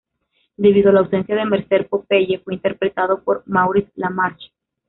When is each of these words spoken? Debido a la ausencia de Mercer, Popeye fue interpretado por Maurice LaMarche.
Debido 0.57 0.89
a 0.89 0.93
la 0.93 1.01
ausencia 1.01 1.35
de 1.35 1.45
Mercer, 1.45 1.87
Popeye 1.87 2.39
fue 2.39 2.55
interpretado 2.55 3.21
por 3.23 3.43
Maurice 3.45 3.91
LaMarche. 3.93 4.49